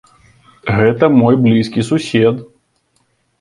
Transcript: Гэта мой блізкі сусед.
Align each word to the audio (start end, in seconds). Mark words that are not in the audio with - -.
Гэта 0.77 1.09
мой 1.19 1.35
блізкі 1.45 1.85
сусед. 1.91 2.35